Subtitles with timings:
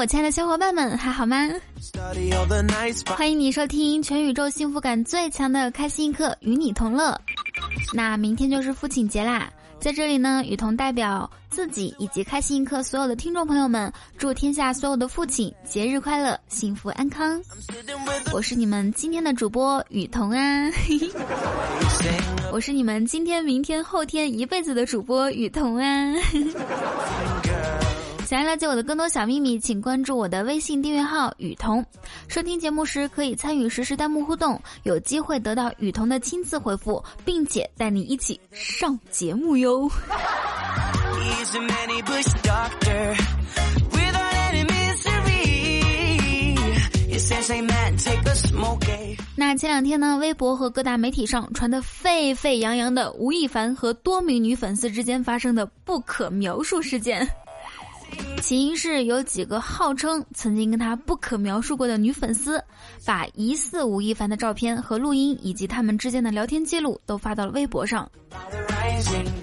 [0.00, 1.36] 我亲爱的小伙伴们，还好吗？
[3.04, 7.20] 欢迎你收听全宇宙幸福感最强的开心一刻，与你同乐。
[7.92, 17.38] 那明天就是父亲节啦，在这里呢，雨桐代表自己以及开心一刻所有的听众朋友们，祝天下所有的父亲节日快乐，幸福安康。
[18.32, 20.70] 我是你们今天的主播雨桐啊，
[22.50, 26.14] 我是你们今天、明天、后天一辈子的主播雨桐啊。
[28.30, 31.84] 想要了解我的更多小秘密，请关注我的微信订阅号雨桐。
[32.28, 39.90] 收听节目时可以参与实时弹幕互动，有机会得到雨桐的亲自回复，并且带你一起上节目哟。
[49.34, 57.28] 那前两天呢，微博和各大媒体上传的沸沸扬扬的吴亦凡和多名女粉丝之间发生的不可描述事件。
[58.40, 62.62] 起因是有几个号称曾经跟他不可描述过的女粉丝，
[63.04, 68.10] 把疑似吴亦凡的照片和录音，以及他们之间的聊天记录都发到了微博上。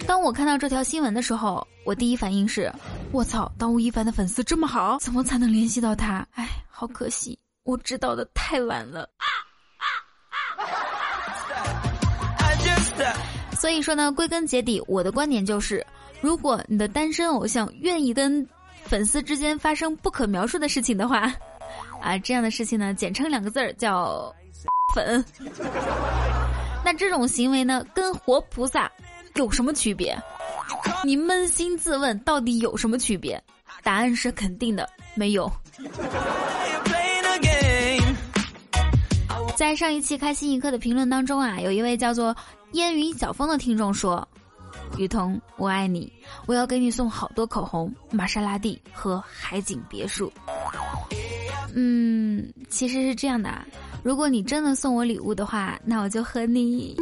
[0.08, 2.74] 当我看到这条新闻的时候，我第一反应是：
[3.12, 3.50] 我操！
[3.58, 6.28] 当吴亦凡的粉丝这么好，怎么才能联系到他？
[6.34, 9.08] 哎，好可惜，我知道的太晚了。
[13.54, 15.86] 所以说呢，归根结底，我的观点就是，
[16.20, 18.46] 如果你的单身偶像愿意跟。
[18.88, 21.32] 粉丝之间发生不可描述的事情的话，
[22.02, 24.34] 啊，这样的事情呢，简称两个字儿叫
[24.96, 25.24] “粉”。
[26.86, 28.90] 那这种行为呢，跟活菩萨
[29.36, 30.18] 有什么区别？
[31.04, 33.42] 你扪心自问，到底有什么区别？
[33.84, 35.52] 答案是肯定的，没有。
[39.56, 42.36] 在上一期开心一刻的评论当中啊，有一位叫做
[42.74, 44.26] 烟云小风的听众说。
[44.98, 46.12] 雨桐，我爱你，
[46.48, 50.32] 我要给你送好多口红、玛莎拉蒂和海景别墅。
[51.76, 53.64] 嗯，其实是这样的，
[54.02, 56.96] 如果你真的送我礼物的话，那我就和你，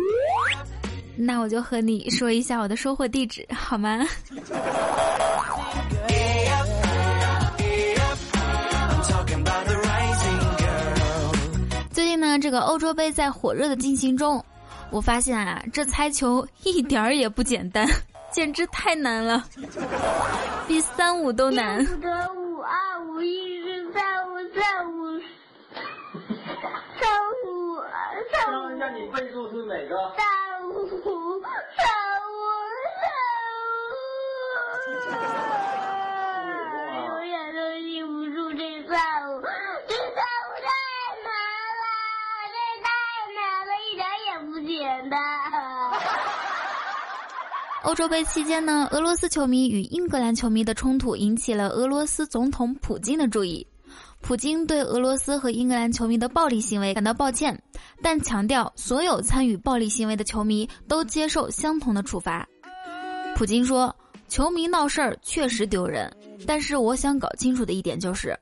[1.15, 4.05] 那我就和你说一下我的收货地址，好吗？
[11.91, 14.43] 最近呢，这个欧洲杯在火热的进行中。
[14.91, 17.85] 我发现啊，这猜球一点儿也不简单，
[18.31, 19.43] 简直太难了，
[20.67, 21.79] 比三五都难。
[21.83, 25.19] 五得五二五一是三五三五
[26.99, 27.09] 三
[27.43, 27.77] 五
[28.31, 28.63] 三五。
[28.65, 29.95] 问一下你倍数是哪个？
[30.15, 30.25] 三
[30.69, 31.87] 五三五三
[35.41, 35.44] 五。
[47.85, 53.65] 欧洲杯期间呢，俄罗斯球迷与英格兰球迷的冲突引起了俄罗斯总统普京的注意。
[54.21, 57.61] 普京对俄罗斯和英格兰球迷的暴力行为感到抱歉，
[58.01, 62.47] 但强调所有参与暴力行为的球迷都接受相同的处罚。
[63.35, 63.95] 普京说
[64.27, 66.11] ：“球迷闹事儿确实丢人，
[66.47, 68.35] 但是我想搞清楚的一点就是，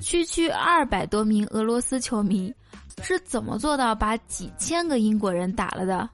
[0.00, 2.54] 区区二百多名俄罗斯球迷。”
[3.02, 6.08] 是怎么做到把几千个英国人打了的？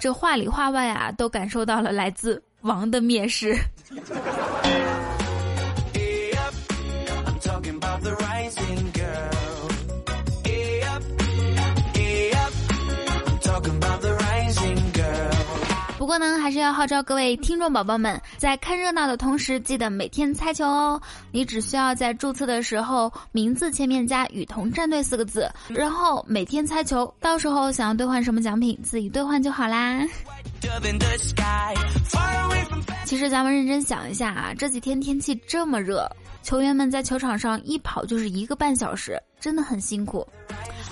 [0.00, 3.56] 这话里话外啊，都感受到了来自王的蔑视。
[16.08, 20.98] 过呢，还是要号召各位听众宝宝们，在看热闹的同时，记得每天猜球哦。
[21.30, 27.12] 你只需要在注册的时候，名字前面加“雨桐战队”四个字，然后每天猜球。
[27.20, 30.00] 到时候想要兑换什么奖品，自己兑换就好啦。
[33.04, 36.10] 其实咱们认真想一下啊，这几天天气这么热，
[36.42, 40.26] 球员们在球场上一跑就是一个半小时，真的很辛苦。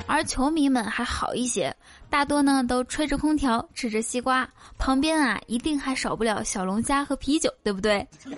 [0.06, 1.75] 而球迷们还好一些，
[2.08, 4.49] 大多呢都吹着空调，吃着西瓜，
[4.79, 8.06] 旁边啊一定还少不了小龙虾和啤酒，对不对？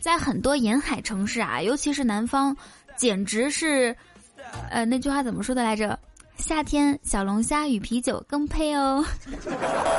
[0.00, 2.56] 在很多沿海城市啊，尤其是南方，
[2.96, 3.94] 简直是，
[4.70, 5.98] 呃，那句话怎么说的来着？
[6.36, 9.04] 夏天小龙虾与啤酒更配哦。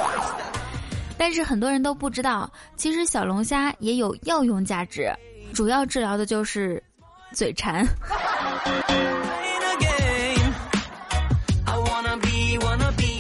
[1.18, 5.12] 但是很多人都不知道，其实小龙虾也有药用价值，
[5.54, 6.82] 主要治疗的就是
[7.34, 7.86] 嘴馋。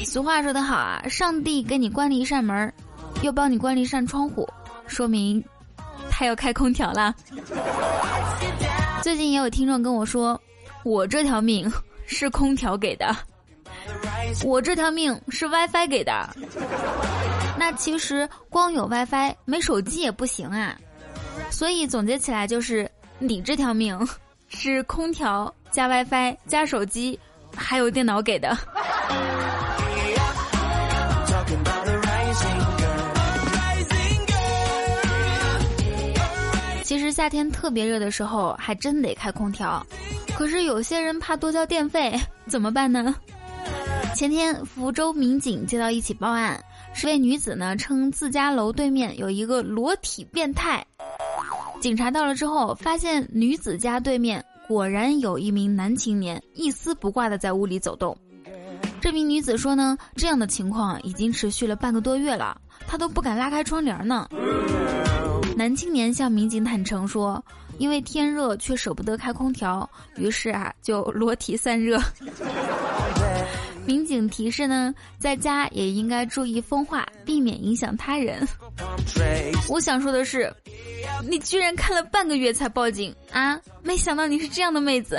[0.05, 2.73] 俗话说得好啊，上帝给你关了一扇门，
[3.21, 4.49] 又帮你关了一扇窗户，
[4.87, 5.43] 说明
[6.09, 7.13] 他要开空调了。
[9.03, 10.41] 最近也有听众跟我说，
[10.83, 11.71] 我这条命
[12.07, 13.15] 是空调给的，
[14.43, 16.29] 我这条命是 WiFi 给的。
[17.57, 20.75] 那其实光有 WiFi 没手机也不行啊。
[21.51, 22.89] 所以总结起来就是，
[23.21, 23.97] 你这条命
[24.47, 27.19] 是空调加 WiFi 加手机
[27.53, 28.57] 还有电脑给的。
[36.83, 39.85] 其实夏天特别热的时候，还真得开空调。
[40.35, 42.17] 可是有些人怕多交电费，
[42.47, 43.13] 怎么办呢？
[44.15, 46.63] 前天福州民警接到一起报案，
[46.93, 50.83] 是位女子呢称自家楼对面有一个裸体变态。
[51.79, 58.15] 警察到了之后，发现女子家对面果然有一名男青年一丝不挂的在屋里走动。
[59.01, 64.27] 这名女子说呢，这样的情况已经持续了半个多月了，她都不敢拉开窗帘呢。
[65.55, 67.43] 男青年向民警坦诚说，
[67.77, 71.97] 因为天热却舍不得开空调，于是啊就裸体散热。
[73.89, 78.47] 民警提示呢，在家也应该注意风化，避免影响他人。
[79.67, 80.53] 我想说的是，
[81.27, 83.59] 你居然看了半个月才报警啊！
[83.81, 85.17] 没想到你是这样的妹子。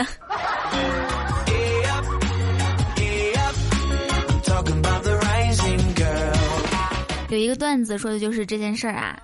[7.28, 9.19] 有一个段子说的就是这件事儿啊。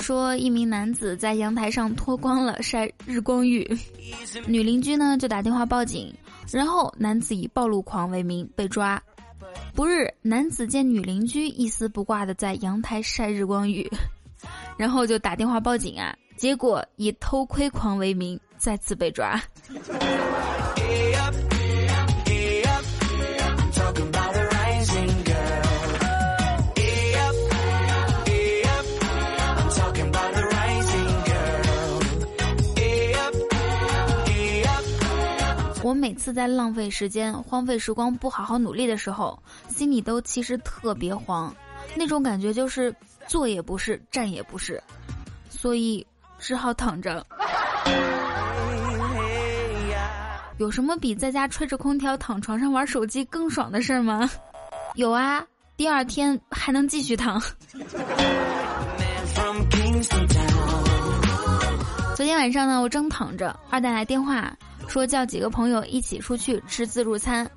[0.00, 3.68] 说一名男子在阳台上脱光了晒日光浴，
[4.46, 6.12] 女邻居呢就打电话报警，
[6.52, 9.00] 然后男子以暴露狂为名被抓。
[9.74, 13.88] 不日，男子见女邻居一丝不挂的在阳台晒日光浴，
[14.76, 19.40] 然后就打电话报警啊，结果以偷窥狂为名再次被抓。
[35.98, 41.54] 每次在浪费时间、荒废时光、不好好努力的时候，心里都其实特别慌，
[41.96, 42.94] 那种感觉就是
[43.26, 44.82] 坐也不是，站也不是，
[45.50, 46.06] 所以
[46.38, 47.26] 只好躺着。
[50.58, 54.30] 有什么比在家吹着空调、躺床上玩手机更爽的事儿吗？
[54.94, 55.44] 有啊，
[55.76, 57.40] 第二天还能继续躺。
[62.16, 64.52] 昨天晚上呢，我正躺着，二蛋来电话。
[64.88, 67.48] 说叫几个朋友一起出去吃自助餐，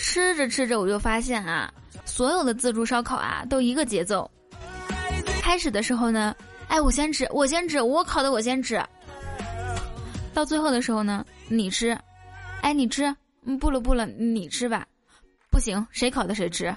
[0.00, 1.72] 吃着吃着我就发现啊，
[2.04, 4.28] 所有的自助烧烤啊都一个节奏。
[5.42, 6.34] 开始的时候呢，
[6.68, 8.82] 哎我先吃，我先吃，我烤的我先吃。
[10.32, 11.96] 到最后的时候呢，你吃，
[12.62, 13.14] 哎你吃，
[13.60, 14.86] 不了不了，你吃吧，
[15.50, 16.74] 不行，谁烤的谁吃。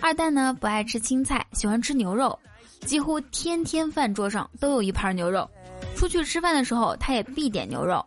[0.00, 2.38] 二蛋呢不爱吃青菜，喜欢吃牛肉。
[2.86, 5.48] 几乎天天饭桌上都有一盘牛肉，
[5.96, 8.04] 出去吃饭的时候他也必点牛肉。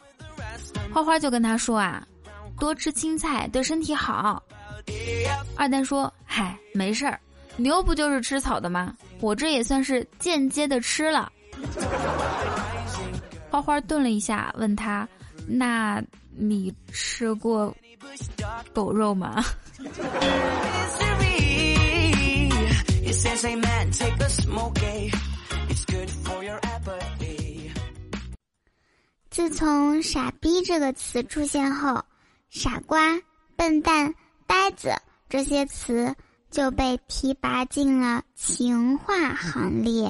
[0.93, 2.07] 花花就跟他说啊，
[2.57, 4.41] 多吃青菜对身体好。
[5.55, 7.19] 二蛋说，嗨，没事儿，
[7.57, 8.95] 牛不就是吃草的吗？
[9.19, 11.31] 我这也算是间接的吃了。
[13.49, 15.07] 花花顿了一下，问他，
[15.45, 16.01] 那
[16.35, 17.75] 你吃过
[18.73, 19.43] 狗肉吗？
[29.29, 32.03] 自从“傻逼”这个词出现后
[32.49, 33.21] ，“傻瓜
[33.55, 34.11] ”“笨蛋
[34.47, 34.91] ”“呆子”
[35.29, 36.15] 这些词
[36.49, 40.09] 就被提拔进了情话行列。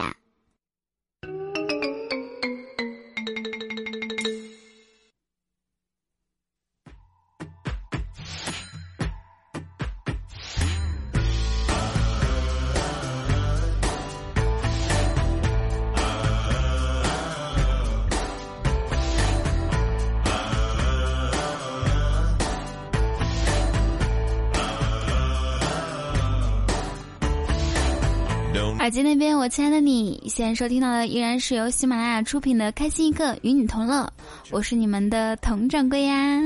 [28.92, 34.04] 机那边，我亲爱的你，现在收听到的依然是由喜马拉雅出品的《开心一刻，与你同乐》，
[34.52, 36.42] 我是你们的佟掌柜呀。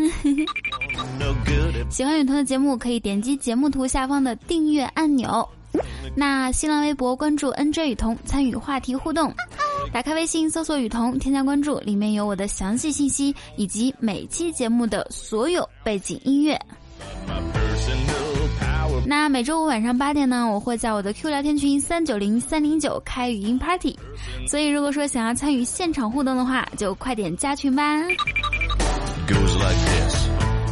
[1.90, 5.48] 喜欢雨桐的节目，可以点击节目图下方的订阅按钮。
[6.16, 9.34] 那新浪微博关注 NJ 雨桐，参与话题互动。
[9.92, 16.60] 打开微信搜索雨桐，添加关注，里面有我的详细信息以及每期节目的所有背景音乐。
[19.08, 23.96] 那每周五晚上八点呢，我会在我的 Q 聊天群三九零三零九开语音 party，
[24.48, 28.02] 所以如果说想要参与现场互动的话，就快点加群吧。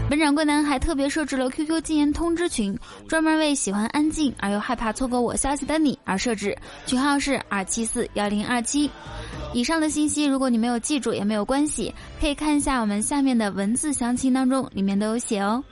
[0.10, 2.76] 本掌柜呢还特别设置了 QQ 禁言通知群，
[3.08, 8.90] 专门为喜欢安静而又害怕错过我消息的你而设置，群号是二七四幺零二七。
[9.54, 15.64] 以上的信息如果你没有记住也没有关系，可以看一下我们下面的文字详情当中，里面都有写哦。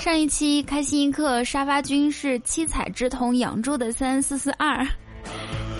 [0.00, 4.86] 上一期开心一刻沙发君是七彩之瞳养猪的三四四二，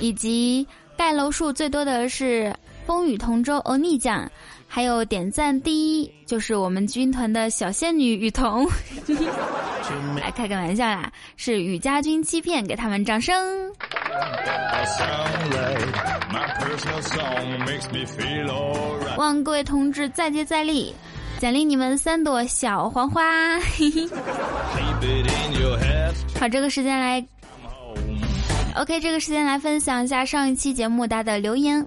[0.01, 2.55] 以及盖楼数最多的是
[2.87, 4.31] 风雨同舟欧尼酱。
[4.79, 8.65] 还有点赞第一就是我们军团的小仙女雨桐。
[10.23, 13.35] 来开个玩笑啦，是雨家军欺骗，给他们掌声。
[19.17, 20.95] 望各位同志再接再厉。
[21.41, 23.59] 奖励你们三朵小黄花。
[26.39, 27.27] 好，这个时间来
[28.77, 31.85] ，OK，这个时间来分享一下上一期节目大家的留言。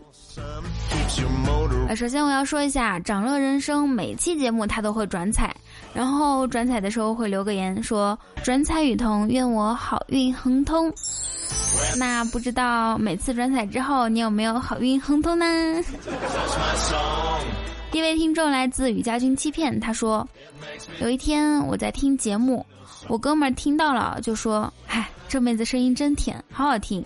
[1.95, 5.53] 首先我要说一下，掌乐人生每期节目他都会转彩，
[5.93, 10.91] 然后转彩的时候会留个言说“转彩雨桐，愿我好运亨通”。
[11.97, 15.45] 那不知道每次转彩之后你有没有好运亨通呢？
[17.91, 20.25] 第一位听众来自雨家军欺骗，他说
[21.01, 22.65] ：“有一天我在听节目，
[23.09, 27.03] 我哥们儿听到了就说：‘嗨，这妹子声音真甜，好好听。’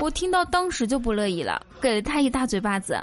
[0.00, 2.96] 我听到当时就不乐意了，给了他一大嘴巴子。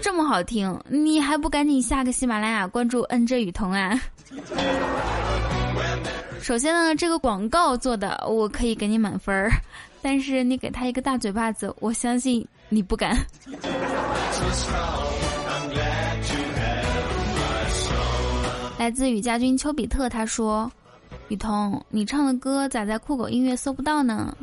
[0.00, 4.00] 这么好听，你还不赶紧下个喜马拉雅关注 N J 雨桐啊！
[6.40, 9.50] 首先呢，这个广告做的我可以给你满分儿，
[10.00, 13.16] 但是你给他一个大嘴巴子，我相信你不敢。
[18.78, 20.72] ”来自雨家军丘比特，他说
[21.28, 24.34] ：“雨桐，你唱的歌咋在酷狗音乐搜不到呢？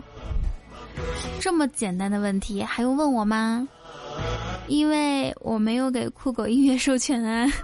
[1.40, 3.68] 这么简单的问题还用问我吗？
[4.68, 7.48] 因为我没有给酷狗音乐授权啊。”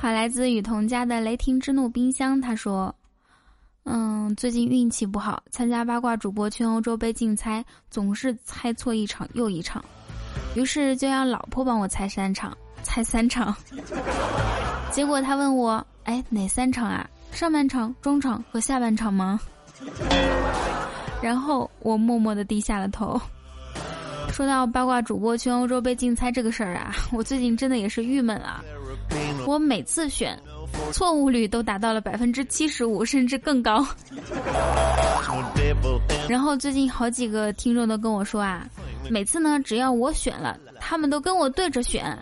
[0.00, 2.94] 好，来自雨桐家的雷霆之怒冰箱，他说
[3.84, 9.84] ：“嗯，最近运气不好，参加八卦主播全欧洲杯竞猜，总是猜错一场又一场。”
[10.56, 13.54] 于是就让老婆帮我猜三场，猜三场。
[14.90, 17.08] 结果他问我：“哎，哪三场啊？
[17.30, 19.38] 上半场、中场和下半场吗？”
[21.22, 23.20] 然后我默默的低下了头。
[24.32, 28.62] 说到八卦主播去欧洲被竞猜这个事儿啊，我最近真的也是郁闷啊。
[29.44, 30.38] 我每次选，
[30.92, 33.84] 错误率都达到了百分之七十五，甚至更高。
[36.28, 38.66] 然后最近好几个听众都跟我说啊。
[39.10, 42.16] 每次呢，只要我选了，他们都跟我对着选，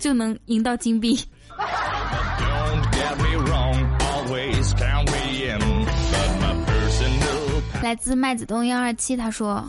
[0.00, 1.16] 就能赢到金币。
[7.92, 9.62] 来自麦子东幺二七，他说：“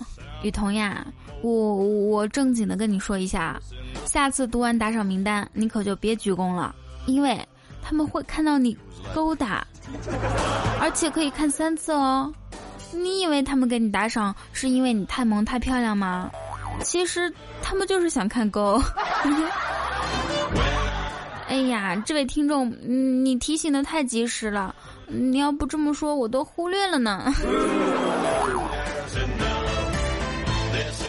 [0.44, 1.06] 雨桐呀，
[1.42, 3.60] 我我正经的跟你说一下，
[4.06, 6.74] 下次读完打赏名单，你可就别鞠躬了，
[7.06, 7.38] 因为
[7.82, 8.78] 他们会看到你
[9.14, 9.68] 勾搭，
[10.80, 12.34] 而且可以看三次哦。
[12.94, 16.32] 你以为他们给你打赏是因为你太萌太漂亮吗？”
[16.82, 17.30] 其实
[17.62, 18.82] 他们就是想看狗。
[21.48, 22.72] 哎呀，这位听众，
[23.24, 24.74] 你提醒的太及时了，
[25.08, 27.32] 你要不这么说，我都忽略了呢。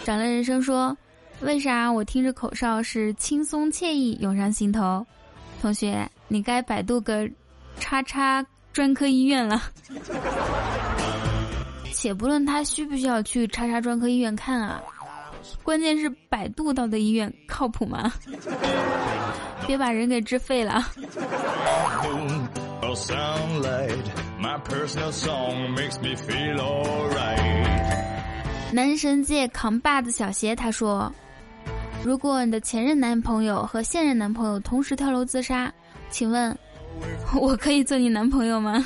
[0.04, 0.96] 长了人生说，
[1.40, 5.04] 为啥我听着口哨是轻松惬意涌上心头？
[5.62, 7.28] 同学，你该百度个
[7.80, 9.62] 叉叉专科医院了。
[11.94, 14.82] 且不论他需不需要去叉叉专科医院看啊。
[15.62, 18.12] 关键是百度到的医院靠谱吗？
[19.66, 20.84] 别把人给治废了。
[28.72, 31.12] 男神界扛把子小邪他说
[32.04, 35.72] ：“如果你的前任男朋友和现任男朋友同时跳楼自杀，
[36.10, 36.56] 请问
[37.40, 38.84] 我可以做你男朋友吗？”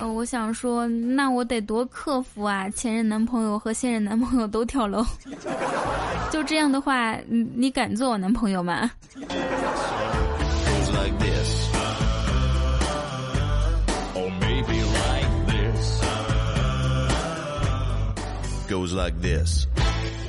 [0.00, 2.68] 呃，我想说，那我得多克服啊！
[2.70, 5.04] 前任男朋友和现任男朋友都跳楼，
[6.30, 8.90] 就这样的话，你你敢做我男朋友吗。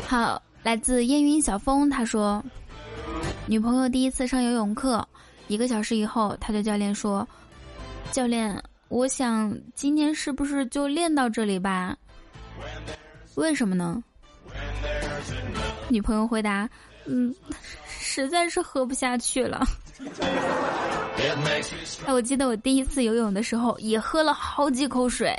[0.07, 2.43] 好，来自烟云小风，他说，
[3.45, 5.07] 女朋友第一次上游泳课，
[5.47, 7.27] 一个小时以后，他对教练说。
[8.11, 11.95] 教练，我想今天是不是就练到这里吧？
[13.35, 14.03] 为什么呢？
[15.87, 16.69] 女朋友回答
[17.05, 17.33] ：“嗯，
[17.87, 19.65] 实在是喝不下去了。”
[22.05, 25.35] 哎，我记得我第一次游泳的时候也喝了好几口水，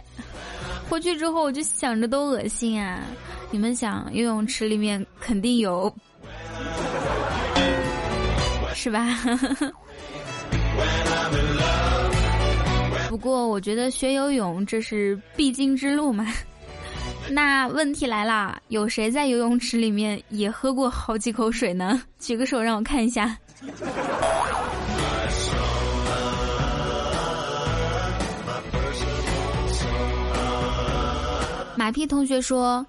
[0.88, 3.00] 回去之后我就想着都恶心啊！
[3.50, 5.92] 你们想，游泳池里面肯定有，
[8.74, 9.18] 是吧？
[13.20, 16.26] 不过我觉得学游泳这是必经之路嘛，
[17.30, 22.00] 那问题来了，有谁在游泳池里面也喝过好几口水呢？
[22.18, 23.36] 举个手让我看一下。
[31.76, 32.84] 马屁同学说，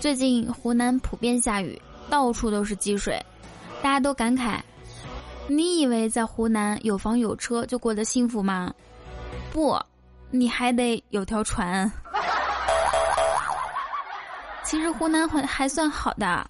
[0.00, 3.24] 最近湖南普遍下雨，到处都是积水，
[3.80, 4.58] 大家都感慨：
[5.46, 8.74] 你以为在湖南有房有车就过得幸福吗？
[9.56, 9.74] 不，
[10.30, 11.90] 你还得有条船。
[14.62, 16.46] 其实湖南还还算好的，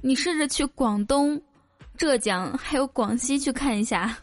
[0.00, 1.42] 你试着去广东、
[1.96, 4.16] 浙江还有广西去看一下，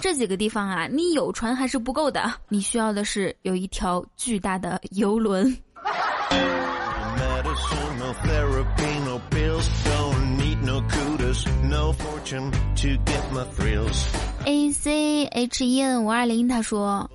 [0.00, 5.56] 这几个地方啊，你有船还是不够的，你需要的是有一条巨大的游轮。
[14.44, 17.10] A C H E N 五二零他说：“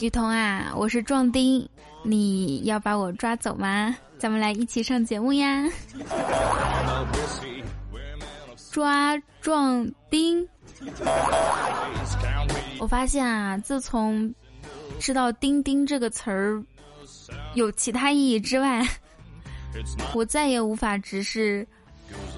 [0.00, 1.66] 雨桐啊，我是壮丁，
[2.02, 3.96] 你要把我抓走吗？
[4.18, 5.64] 咱们来一起上节目呀！”
[8.70, 10.46] 抓壮丁，
[12.78, 14.34] 我发现啊，自从
[14.98, 16.62] 知道“丁丁”这个词儿
[17.54, 18.86] 有其他意义之外，
[20.12, 21.66] 我再也无法直视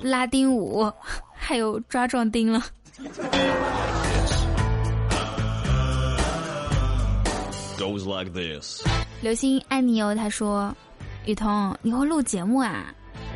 [0.00, 0.92] 拉丁舞，
[1.34, 2.64] 还有抓壮丁了。
[9.20, 10.74] 流星爱你哦，他说
[11.26, 12.92] ：“雨桐，你会录节目啊？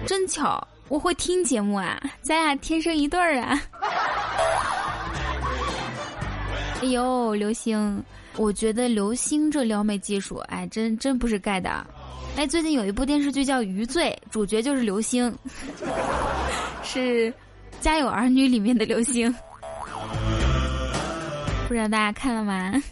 [0.07, 3.61] 真巧，我会听节目啊， 咱俩天生一对儿啊！”
[6.83, 8.03] 哎呦，流星，
[8.37, 11.87] 我觉得流星这撩妹技术，哎，真真不是盖的。
[12.37, 15.33] 哎，最近有一部电视剧叫《余罪》，主角就是刘星，
[16.83, 17.31] 是
[17.81, 19.33] 《家有儿女》里面的刘星，
[21.69, 22.83] 不知道大家看了吗？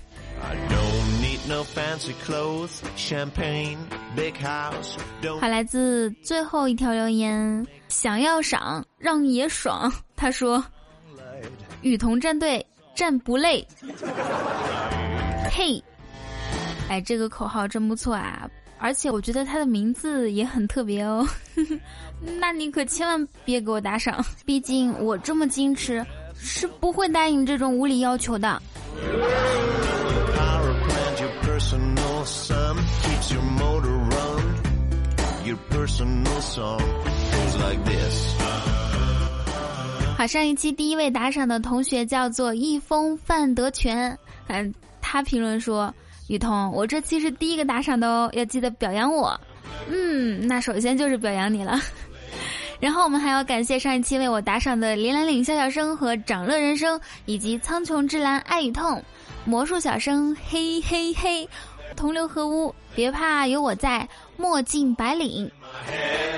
[5.41, 10.65] 好，来自最后一条留言，想要赏让爷爽，他说
[11.83, 13.67] ：“雨桐战队战不累。”
[15.51, 15.83] 嘿，
[16.89, 18.49] 哎，这个口号真不错啊！
[18.79, 21.27] 而且我觉得他的名字也很特别哦，
[22.39, 26.07] 那你可千万别给我打赏，毕竟我这么矜持，
[26.39, 28.63] 是不会答应这种无理要求的。
[40.17, 44.17] 好，上一期第一位打赏的同学叫做一封范德全，
[44.49, 45.93] 嗯，他评论说。
[46.29, 49.41] 雨桐，我这期是第一个打赏的哦，要记得表扬我。
[49.89, 51.81] 嗯，那首先就是表扬你了。
[52.79, 59.03] 然后我们还要感谢上一期为我打赏的林兰岭笑笑生和掌乐人生，以及苍穹之蓝爱与痛、
[59.45, 61.49] 魔术小生嘿嘿嘿、
[61.97, 65.51] 同流合污，别怕有我在，墨镜白领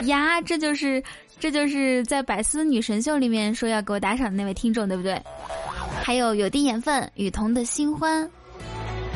[0.04, 1.02] 呀，这就是
[1.38, 5.20] 这就是在百思女神秀里面说要给我打赏的那位听众，对不对？
[6.02, 8.28] 还有有滴盐分雨桐的新欢。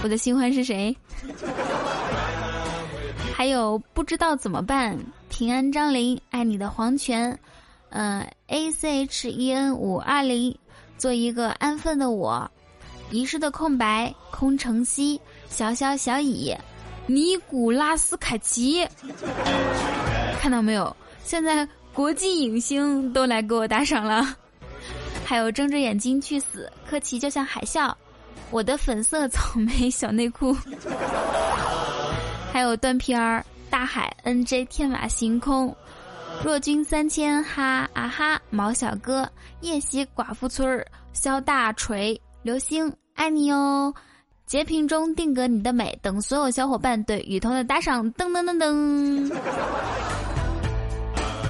[0.03, 0.97] 我的新欢是谁？
[3.35, 4.97] 还有不知道怎么办？
[5.29, 7.37] 平安张林，爱你的黄泉，
[7.91, 10.57] 嗯，A C H E N 五二零，
[10.97, 12.49] 做一个安分的我，
[13.11, 16.55] 遗失的空白，空城西，小小小乙，
[17.07, 18.87] 尼古拉斯凯奇，
[20.41, 20.95] 看到没有？
[21.25, 24.37] 现在国际影星都来给我打赏了，
[25.25, 27.93] 还有睁着眼睛去死，柯奇就像海啸。
[28.51, 30.57] 我的粉色草莓小内裤，
[32.53, 35.75] 还有断片儿、大海、N J、天马行空、
[36.45, 39.29] 若君三千、哈啊哈、毛小哥、
[39.63, 43.93] 夜袭寡妇村儿、肖大锤、流星爱你哦、
[44.47, 49.37] 截屏中定格你的美等所有小伙伴对雨桐的打赏，噔噔噔噔。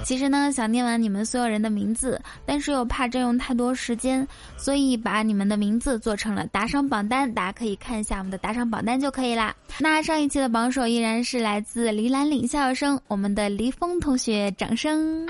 [0.02, 9.54] 其实呢，想念完你们所有人的名字，但是又怕占用太多时间，所以把你们的名字做成了打赏榜单，大家可以看一下我们的打赏榜单就可以啦。
[9.78, 15.26] 那上一期的榜首依然是来自黎兰岭笑声，我们的黎峰同学，掌声。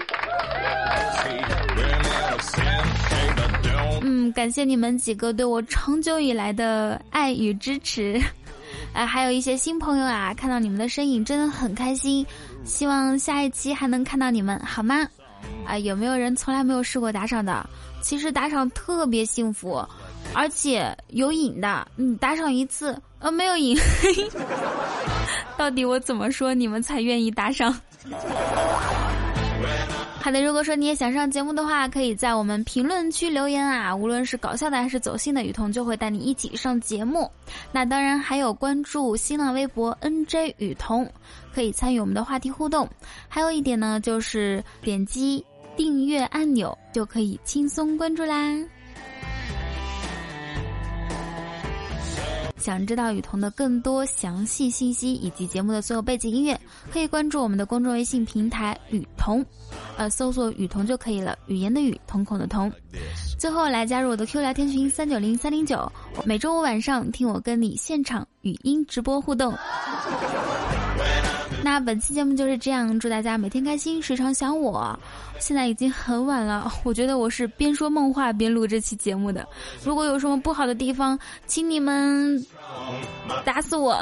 [4.32, 8.20] 感谢你们几个对我长久以来的爱与支持。
[8.92, 12.24] 啊，还有一些新朋友啊，看到你们的身影真的很开心，
[12.64, 15.06] 希望下一期还能看到你们，好吗？
[15.66, 17.68] 啊，有没有人从来没有试过打赏的？
[18.00, 19.84] 其实打赏特别幸福，
[20.32, 21.86] 而且有瘾的。
[21.96, 23.76] 你打赏一次，呃，没有瘾，
[25.56, 27.74] 到底我怎么说你们才愿意打赏？
[30.26, 37.30] 好的，如果说你也想上节目的话，可以在我们评论区留言啊，无论是搞笑的还是走心的，雨桐就会带你一起上节目。
[37.70, 41.08] 那当然还有关注新浪微博 NJ 雨桐，
[41.54, 42.88] 可以参与我们的话题互动。
[43.28, 48.52] 还有一点呢，就是点击订阅按钮就可以轻松关注啦。
[52.56, 56.58] 想知道雨桐的更多详细信息以及节目的所有背景音乐，
[56.90, 59.44] 可以关注我们的公众微信平台“雨桐”，
[59.96, 61.38] 呃，搜索“雨桐”就可以了。
[61.46, 62.70] 语言的语，瞳孔的瞳。
[63.38, 65.90] 最后来加入我的 Q 聊天群三九零三零九，
[66.24, 69.54] 每周五晚上听我跟你现场语音直播互动。
[71.66, 74.96] 那本期节目就是这样，祝大家每天开心，时常想我。
[75.40, 79.44] 现在已经很晚了， 我觉得我是边说梦话边录这期节目的。
[79.82, 82.40] 如果有什么不好的地方，请你们
[83.44, 83.98] 打死我。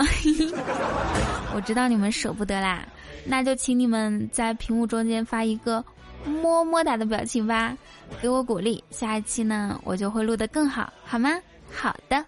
[1.57, 2.87] 我知道你们舍不得啦，
[3.25, 5.83] 那就请你们在屏幕中间发一个
[6.27, 7.75] 么么哒的表情吧，
[8.21, 8.85] 给我鼓励。
[8.91, 11.31] 下一期呢，我就会录得更好，好吗？
[11.73, 12.23] 好的，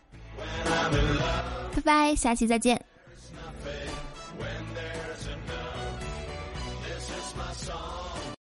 [1.75, 2.83] 拜拜，下期再见。